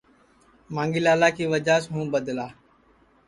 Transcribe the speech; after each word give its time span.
مانگھی 0.75 0.99
لالا 1.05 1.29
کی 1.37 1.45
وجہ 1.53 1.77
سے 1.83 1.87
ہوں 1.93 2.05
بدلا 2.13 2.47